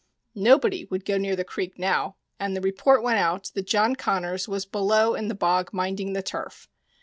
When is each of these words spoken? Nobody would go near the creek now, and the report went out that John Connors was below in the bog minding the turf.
Nobody 0.33 0.83
would 0.85 1.05
go 1.05 1.19
near 1.19 1.35
the 1.35 1.43
creek 1.43 1.77
now, 1.77 2.15
and 2.39 2.55
the 2.55 2.61
report 2.61 3.03
went 3.03 3.19
out 3.19 3.51
that 3.53 3.67
John 3.67 3.95
Connors 3.95 4.47
was 4.47 4.65
below 4.65 5.13
in 5.13 5.27
the 5.27 5.35
bog 5.35 5.71
minding 5.73 6.13
the 6.13 6.23
turf. 6.23 6.67